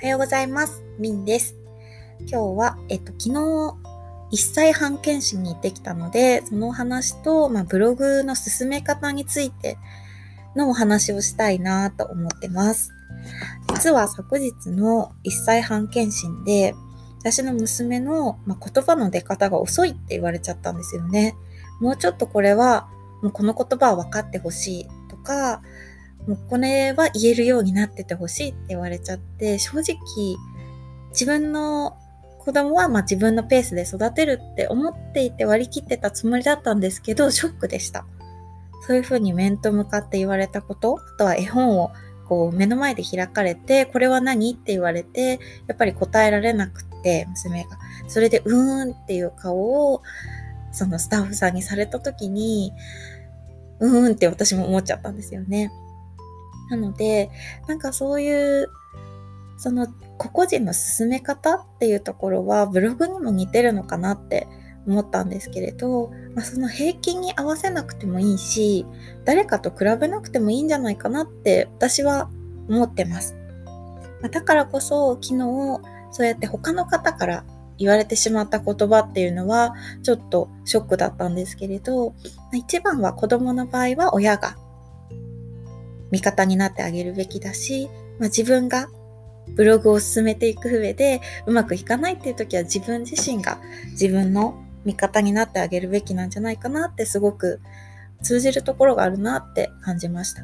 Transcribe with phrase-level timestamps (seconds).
[0.00, 0.84] はようございます。
[1.00, 1.56] みんです。
[2.20, 3.74] 今日は、えっと、昨日、
[4.30, 9.76] 1歳半検診に行ってきたので、そのお話と、まあ、ブログの進め方について
[10.54, 12.92] のお話をしたいなと思ってます。
[13.74, 16.76] 実は昨日の1歳半検診で、
[17.18, 21.34] 私の娘の、まあ、言葉の出方が遅いって言われちゃったんですよね。
[21.80, 22.88] もうちょっとこれは、
[23.20, 25.60] もうこの言葉は分かってほしいとか、
[26.28, 29.96] もうこれは言えるようになっててほしいって言われちゃって、正直
[31.10, 31.96] 自分の
[32.38, 38.06] 子供はま自分のペースで育てるって思っていて割り切ってたつもりだったんですけど、ショックでした。
[38.86, 41.92] そういうふうに面と向かって言われたこと、あとは絵本を
[42.28, 47.78] こう目の前で開かれて、これは何って言われて、やっぱり答えられなくて、娘が。
[48.06, 49.56] それでうーんっていう顔
[49.92, 50.02] を、
[50.72, 52.72] そのスタッフさんにされた時に、
[53.80, 55.70] うーんって私も思っちゃったんですよね。
[56.70, 57.30] なので、
[57.66, 58.70] なんかそういう、
[59.56, 59.88] その
[60.18, 64.46] 個々人の進め方っていうところはブログにも似てるのかなって
[64.86, 68.86] 思ったんですけれど、まあ、その平均に合わせなくてもいいし、
[69.24, 72.30] 誰かと比べなくてもいいんじゃないかなって私は
[72.68, 73.34] 思ってます。
[74.20, 77.44] まあ、だからこそ昨日そうやって他の方から
[77.78, 82.14] 言われてしまった言葉っていうのはちょっとショックだったんですけれど、
[82.52, 84.56] 一番は子供の場合は親が
[86.10, 88.88] 味方になってあげるべきだし、まあ、自分が
[89.48, 93.58] ブログを進めていく上でうまくいかないっていう時は自分自身が
[93.92, 97.60] 自分の味方になってあげるべきなんじゃないかなってすごく
[98.22, 100.42] 通じるところがあるなって感じました。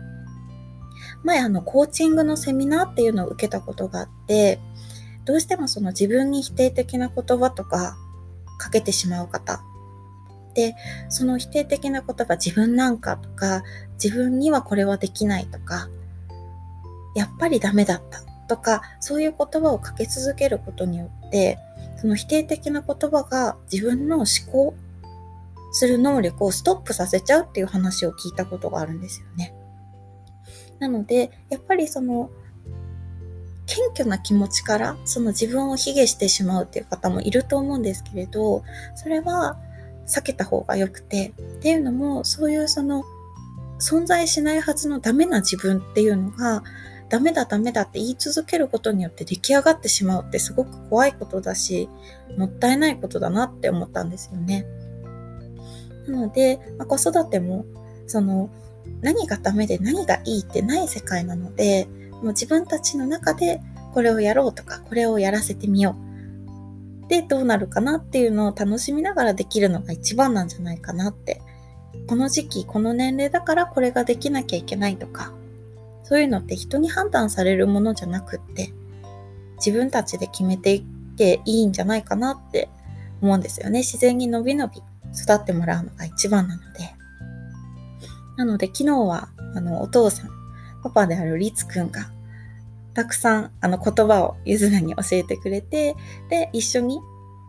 [1.22, 4.60] 前あのコーチングのセミナーっていうのを受けたことがあって
[5.24, 7.96] どうしてもその自分に否定的な言葉とか
[8.58, 9.62] かけてしまう方
[10.54, 10.76] で
[11.08, 13.62] その否定的な言葉自分なんかとか
[14.02, 15.88] 自分にはこれはできないとか
[17.14, 21.58] やっぱりダメだったとかそういう言葉をかけ続けることによって
[21.96, 24.74] その否定的な言葉が自分の思考
[25.72, 29.54] する能力をストップさせちゃうっていう話を聞いたことがあるんですよね。
[30.78, 32.30] なのでやっぱりその
[33.66, 38.62] 謙虚な気持ちからその自分を卑下してしまうっていう方もいると思うんですけれど
[38.94, 39.56] それは
[40.06, 43.04] 避けた方が良くてっていうのもそういうその
[43.78, 46.62] 存在しないはずのダメな自分っていうのが
[47.08, 51.88] ダメだダメだって言い続けることによって出来上がってしまうってすごく怖いことだし
[52.36, 54.66] もったいないことだなって思ったんですよね。
[56.06, 57.64] なので、まあ、子育ても
[58.06, 58.50] その
[59.00, 63.60] 何がダメで何がいいってない世界なのでもう自分たちの中で
[63.92, 66.13] これをやろうとかこれをやらせてみよう
[67.22, 71.40] でどうなるかなっていうのを楽しみながらできるのが一番なんじゃないかなって。
[72.06, 75.32] この時期この年齢だからこれができなきゃいけないとか。
[76.02, 78.74] そういうのって人に判断されるものじゃなくって
[79.56, 80.82] 自分たちで決めていっ
[81.16, 82.68] ていいんじゃないかなって
[83.22, 83.78] 思うんですよね。
[83.78, 84.82] 自然にのびのび
[85.14, 86.94] 育ってもらうのが一番なので。
[88.36, 90.30] なので昨日はあのお父さん
[90.82, 92.10] パパであるリツくんが
[92.94, 95.96] たくさんあの言葉をゆずなに教えてくれて
[96.28, 97.00] で一緒に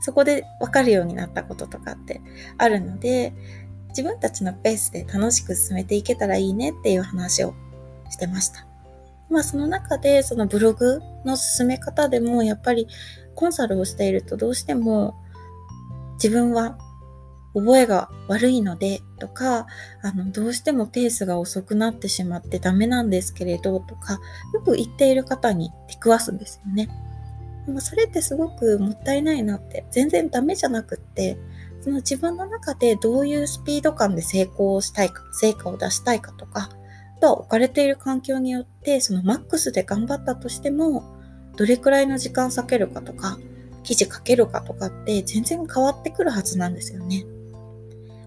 [0.02, 2.22] そこで分かるようになったこととかって
[2.58, 3.34] あるので
[3.90, 7.54] 自分たちのペースで楽しく進めていけたらいいねっていう話を
[8.10, 8.68] してました。
[9.30, 12.88] まあその中でそのブログの進め方でもやっぱり
[13.34, 15.16] コンサルをしているとどうしても
[16.16, 16.78] 自分は
[17.56, 19.66] 覚えが悪いのでとか、
[20.02, 24.20] あの、どうしてもペースが遅くなってしまってダメなんですけれどとか、
[24.54, 26.90] よく言っている方に出くわすんですよね。
[27.66, 31.38] でもそれってすごくもったいないなって、全然ダメじゃなくって、
[31.82, 36.70] その自分の中でどういうスピード感で成功したいか、成果を出したいかとか、
[37.18, 41.04] あとは置かれている環境によって、そのマックスで頑張ったとしても、
[41.56, 43.40] どれくらいの時間割けるかとか、
[43.84, 47.24] 記事書けるかとかって全然変わってくるはずなんですよね。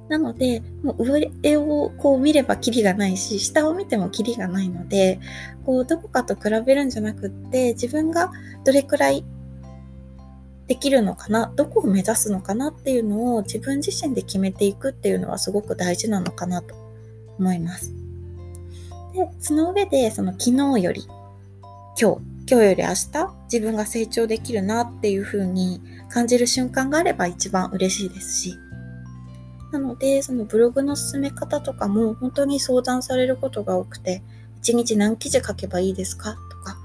[0.09, 5.21] なので、もう上をこう見ればキリがないし、下を見てもキリがないので、
[5.65, 8.33] こうどこかと比べるんじゃなくって、自分が
[8.65, 9.25] どれくらい
[10.67, 16.75] できるのかな、どこを目指すのかなっていうのを自分自身で決めていくっていうのはすごく大事なのかなと
[17.39, 17.93] 思います。
[19.15, 21.07] で、その上で、その昨日より
[22.01, 22.21] 今日、
[22.51, 28.59] 今日より明日自分が成長できるなっていう風に感じる瞬間があれば一番嬉しいですし、
[29.71, 34.23] なので、そのブログの進め方とかも本当に相談されることが多くて、
[34.63, 36.37] 1日何記事書けばいいですか？
[36.51, 36.77] とか、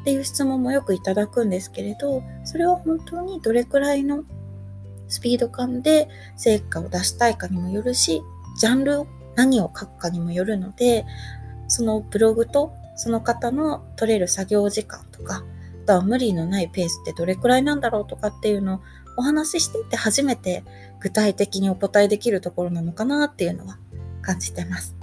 [0.00, 4.24] っていう質問もよくいただくんですけれど、それは本当にどれくらいの
[5.08, 8.22] スピード感で成果を出したいかにもよるし、
[8.58, 11.04] ジャンルを何を書くかにもよるので、
[11.68, 15.44] そのブログとその方の取れる作業時間とか、
[15.84, 18.80] あとは無理のないペースってどれくらいなんだろうとかっていうのを
[19.16, 20.64] お話ししていて初めて
[21.00, 23.78] 具体的にお答えできるところなのかなっていうのは
[24.22, 24.96] 感じてます。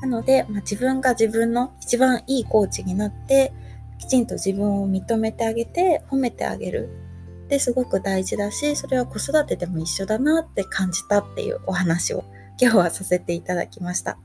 [0.00, 3.52] なので、まあ、自分が自分の一番いいコーチになって
[3.98, 6.90] きちんと自分を認めてあげて褒めてあげる
[7.46, 12.24] ってすごく大事だしそれは子育てでも一緒だなって感じたっていうお話を
[12.60, 14.18] 今日はさせていただきました。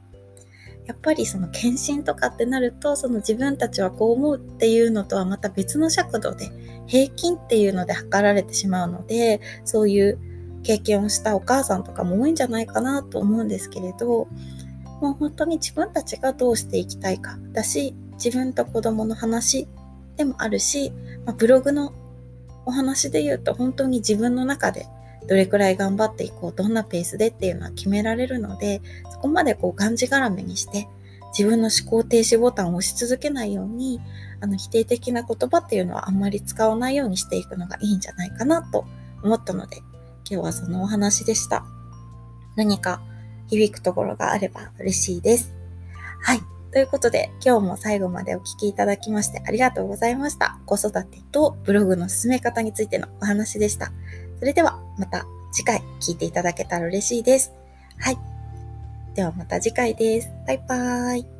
[0.90, 6.50] やっぱりその検診とかってなるとその自分たちはこう思うっていうのとはまた別の尺度で
[6.88, 10.18] 平均っていうので測られてしまうのでそういう
[10.64, 14.28] 経験をしたお母さんとかも多いんじゃないかなと思うんですけれど
[15.00, 19.68] もう本当に自分たちがどうしていきたいかだし自分と子供の話
[20.18, 20.92] でもあるし、
[21.24, 21.94] まあ、ブログの
[22.66, 24.88] お話で言うと本当に自分の中で
[25.28, 28.82] どれくらい頑張っていこうどんなペースでっていうのは決められるので
[29.12, 30.88] そこまでこうがんじがらめにして
[31.38, 34.02] 自分の思考停止ボタンを押し続けないように
[34.42, 38.86] あの否定的な言葉っていうのはあんまり使わないようにしていくのがいいんじゃないかなと
[39.24, 39.78] 思ったので
[40.30, 41.66] 今日はそのお話でした。
[42.56, 43.02] 何か
[43.48, 45.56] 響くところがあれば嬉しいです。
[46.22, 46.42] はい。
[46.72, 50.60] ということで、今日も最後までお聴きいただきましてありがとうございました。
[50.68, 53.92] 子育てとブログの進め方についてのお話でした。
[54.40, 57.54] それではまた次回聞いていただけたら嬉しいです。
[57.98, 58.18] はい。
[59.16, 60.32] ではまた次回です。
[60.48, 61.39] バイバーイ。